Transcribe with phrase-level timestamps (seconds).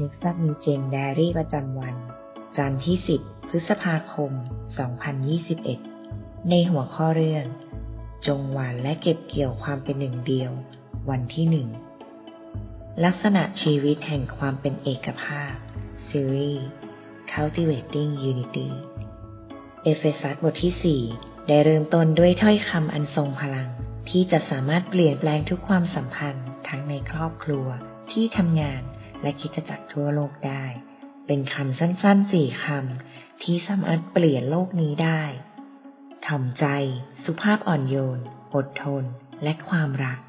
[0.00, 1.94] นึกซับ New Gen Diary ประจำวัน
[2.56, 4.32] จันทร์ที่ 10 พฤษภาคม
[5.60, 7.46] 2021 ในหัวข้อเรื่อง
[8.26, 10.52] จงหว่านและเก็บเกี่ยวความเป็นหนึ่งเดียว
[11.10, 11.68] วันที่หนึ่ง
[13.04, 15.54] ลักษณะชีวิตแห่งความเป็นเอกภาพ
[16.08, 16.66] ซีรีส์
[17.32, 18.68] Cultivating Unity
[19.82, 23.68] เอเฟซัสบทที่ 4 ได้เริ่มต้นด้วยถ้อยคำอันทรงพลัง
[24.08, 27.66] ที่จะสามารถเปลี่ยนแปลงทุกความสัมพันธ์ทั้งในครอบครัว
[28.12, 28.82] ที่ทำงาน
[29.24, 30.64] และคิดจะจักรทั่วโลกได้
[31.26, 35.22] เป็นคำสั้นๆสี่คำที่สามารถเปลี่ยนโลกนี้ได้
[36.26, 36.66] ถ่อมใจ
[37.24, 38.18] สุภาพอ่อนโยน
[38.54, 39.04] อดทน
[39.42, 40.20] และความรัก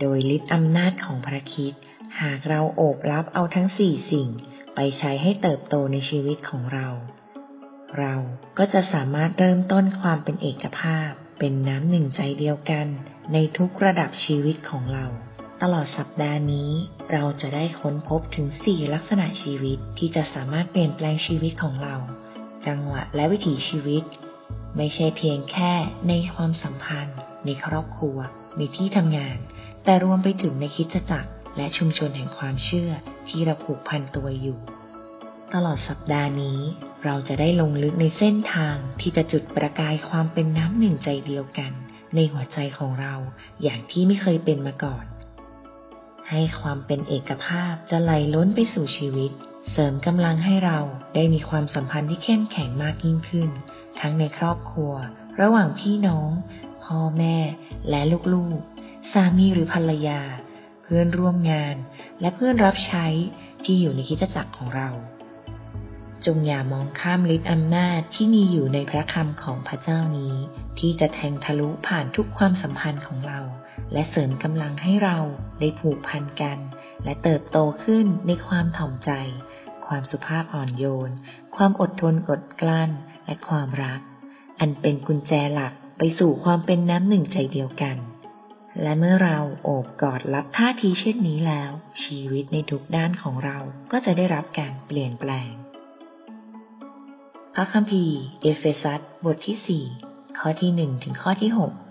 [0.00, 1.72] โดยฤทธิ์อำนาจของพระคิด
[2.20, 4.28] หากเราโอบรับเอาทั้งสี่สิ่ง
[4.74, 6.88] ไปใช้ให้เติบโตในชีวิตของเรา
[7.98, 8.14] เรา
[8.58, 12.86] ก็จะสามารถเริ่มต้นความเป็นเอกภาพ เป็นน้ำหนึ่งใจเดียวกัน
[13.32, 15.06] ในทุกระดับชีวิตของเรา
[15.62, 16.70] ตลอดสัปดาห์นี้
[17.12, 21.96] เราจะได้ค้นพบถึง 4 ลักษณะชีวิตที่จะสามารถเปลี่ยนแปลงชีวิตของเรา
[22.66, 24.04] จังหวะและวิถีชีวิต
[24.76, 25.72] ไม่ใช่เพียงแค่
[26.08, 28.18] ในความสัมพันธ์ ในครอบครัว
[28.56, 29.38] ในที่ทำงาน
[29.84, 32.90] แต่รวมไปถึงในคิดจักรและชุมชนแห่งความเชื่อ
[33.28, 34.58] ที่เราผูกพันตัวอยู่
[35.54, 36.60] ตลอดสัปดาห์นี้
[37.04, 41.72] เราจะได้ลงลึกในเส้นทางที่จะจุดประกายความเป็นน้ำหนึ่งใจเดียวกัน
[42.14, 43.14] ในหัวใจของเรา
[43.62, 45.04] อย่างที่ไม่เคยเป็นมาก่อน
[46.30, 49.30] ให้ความเป็นเอกภาพจะไหลล้นไปสู่ชีวิต
[49.72, 50.78] เสริมกำลังให้เรา
[51.14, 53.50] ได้มีความสัมพันธ์ที่เข้มแข็งมากยิ่งขึ้น
[54.00, 54.92] ทั้งในครอบครัว
[55.40, 56.30] ระหว่างพี่น้อง
[56.84, 57.36] พ่อแม่
[57.90, 58.00] และ
[58.34, 60.20] ลูกๆ สามีหรือภรรยา
[60.82, 61.76] เพื่อนร่วมงาน
[62.20, 63.06] และเพื่อนรับใช้
[63.64, 64.88] ที่อยู่ในคิจจักรของเรา
[66.26, 70.34] จงอย่ามองข้ามฤทธิ์อำนาจที่มีอยู่ในพระคำของพระเจ้านี้
[70.78, 73.40] ที่จะแทงทะลุผ่านทุกความสัมพันธ์ของเรา
[73.92, 75.18] และเสริมกำลังให้เรา
[75.60, 76.58] ได้ผูกพันกัน
[77.04, 79.10] และเติบโตขึ้นในความถ่อมใจ
[79.86, 81.10] ความสุภาพอ่อนโยน
[81.56, 82.90] ความอดทนอดกลั้น
[83.26, 84.00] และความรัก
[84.60, 87.96] อันเป็นกุญแจหลักไปสู่ความเป็นน้ำหนึ่งใจเดียวกัน
[88.82, 91.70] และเมื่อเราโอบกอดรับท่าทีเช่นนี้แล้ว
[92.04, 93.58] ชีวิตในทุกด้านของเรา
[93.92, 95.50] ก็จะได้รับการเปลี่ยนแปลง
[97.54, 101.85] พระคัมภีร์ เอเฟซัสบทที่ 4 ข้อที่ 1 ถึงข้อที่ 6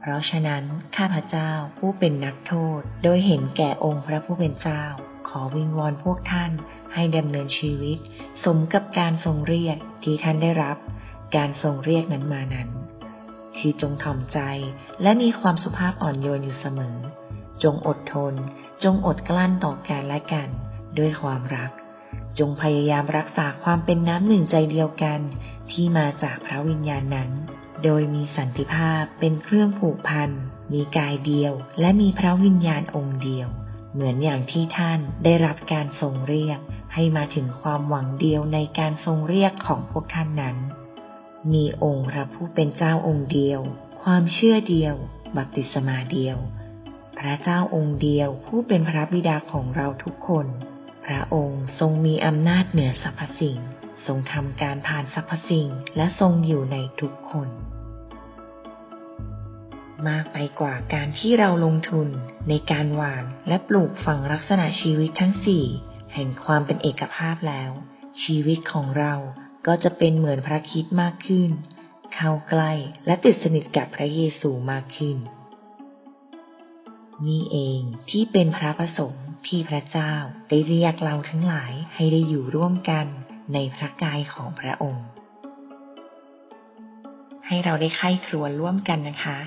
[0.00, 0.64] เพราะฉะนั้น
[0.96, 4.84] ข้าพเจ้าผู้เป็นนักโทษ โดยเห็นแก่องค์พระผู้เป็นเจ้า
[5.28, 6.52] ขอวิงวอนพวกท่าน
[6.94, 7.98] ให้ดำเนินชีวิต
[8.44, 10.76] สมกับการทรงเรียกที่ท่านได้รับ
[11.36, 12.68] การทรงเรียกนั้นมานั้น
[13.58, 14.38] คือจงถ่อมใจ
[15.02, 16.96] และมีความสุภาพอ่อนโยนอยู่เสมอ
[17.62, 18.34] จงอดทน
[18.84, 20.48] จงอดกลั้นต่อกันและกัน
[20.98, 21.70] ด้วยความรัก
[22.38, 25.20] จงพยายามรักษาความเป็นน้ำหนึ่งใจเดียวกัน
[25.72, 27.30] ที่มาจากพระวิญญาณนั้น
[27.84, 30.30] โดยมีสันติภาพเป็นเครื่องผูกพัน
[30.72, 33.48] มีกายเดียว และมีพระวิญญาณองค์เดียว
[33.94, 36.58] เหมือนอย่างที่ท่านได้รับการทรงเรียก
[36.94, 40.56] ให้มาถึงความหวังเดียวในการทรงเรียกของพวกท่านนั้น
[41.52, 43.60] มีองค์พระผู้เป็นเจ้าองค์เดียว
[44.02, 44.94] ความเชื่อเดียว
[45.36, 46.36] บัพติศมาเดียว
[47.18, 50.46] พระเจ้าองค์เดียวผู้เป็นพระบิดาของเราทุกคน
[51.06, 53.58] พระองค์ทรงมีอำนาจเหนือสรรพสิ่ง
[54.06, 57.48] ทรงทำการผ่านสรรพสิ่งและทรงอยู่ในทุกคน
[60.08, 62.08] มากไปกว่าการที่เราลงทุน
[62.48, 65.64] ในการหวานและปลูกฝังลักษณะชีวิตทั้งสี่
[66.14, 67.70] แห่งความเป็นเอกภาพแล้ว
[68.22, 69.14] ชีวิตของเรา
[69.66, 71.50] ก็จะเป็นเหมือนพระคิดมากขึ้น
[72.14, 72.72] เข้าใกล้
[73.06, 75.16] และติดสนิทกับพระเยซูมากขึ้น
[77.26, 77.80] นี่เอง
[78.10, 80.12] ที่เป็นพระประสงค์ที่พระเจ้า
[80.48, 83.06] ได้เรียกเราทั้งหลายให้ได้อยู่ร่วมกัน
[83.52, 85.06] ในพระกายของพระองค์
[87.46, 89.38] ให้เราได้ไข้ครวญร่วมกันนะคะ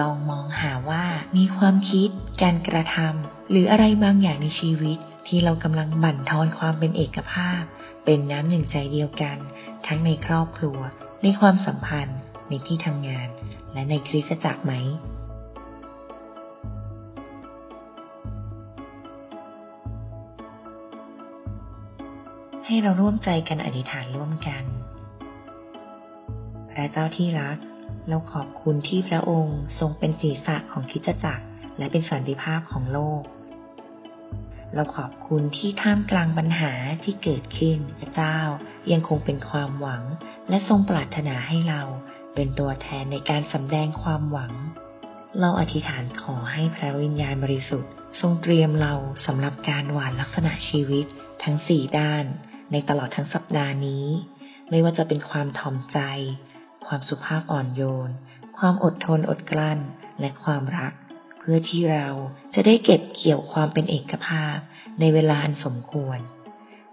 [0.00, 1.04] ลองมองหาว่า
[1.36, 2.08] มีความคิด
[2.42, 7.62] การกระทำหรืออะไรบางอย่างในชีวิตที่เรากำลังบั่นทอนความเป็นเอกภาพ
[8.04, 9.36] เป็นน้ำหนึ่งใจเดียวกัน
[9.86, 10.78] ทั้งในครอบครัว
[11.22, 12.18] ในความสัมพันธ์
[12.48, 13.28] ในที่ทำงาน
[13.72, 14.72] และในคริสตจักรไหม
[22.72, 24.62] ให้เราร่วมใจกันอธิษฐานร่วมกัน
[26.70, 27.58] พระเจ้าที่รัก
[28.08, 31.44] เราขอบคุณที่พระองค์ทรงเป็นศีรษะของคิจจักร
[31.78, 33.22] และเป็นสันติภาพของโลก
[34.74, 36.72] เราขอบคุณที่ท่ามกลางปัญหา
[37.04, 38.38] ที่เกิดขึ้นพระเจ้า
[38.92, 40.02] ยังคงเป็นความหวัง
[40.48, 41.82] และทรงปรารถนาให้เรา
[42.34, 44.52] เป็นตัวแทนในการสำแดงความหวัง
[45.40, 48.94] เราอธิษฐานขอให้พระวิญญาณบริสุทธิ์ ทรงเตรียมเรา
[49.26, 51.06] สำหรับการหวานลักษณะชีวิต
[51.42, 52.26] ทั้งสี่ด้าน
[52.72, 54.06] ในตลอดทั้งสัปดาห์นี้
[54.70, 55.98] ไม่ว่าจะเป็นความถ่อมใจ
[56.86, 58.10] ความสุภาพอ่อนโยน
[58.58, 59.78] ความอดทนอดกลั้น
[60.20, 60.92] และความรัก
[61.38, 62.08] เพื่อที่เรา
[62.54, 64.56] จะได้เก็บเกี่ยวความเป็นเอกภาพ
[65.00, 66.18] ในเวลาอันสมควร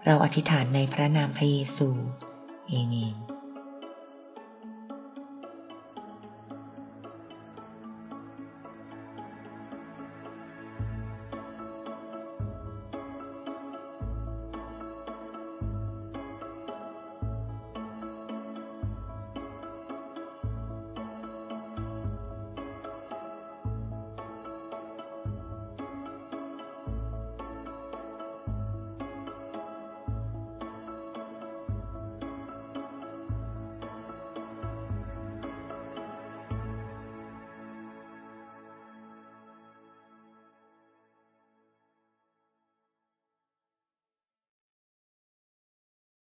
[0.06, 1.88] เราอธิษฐานในพระนามพระเยซู
[2.68, 3.37] เอเมน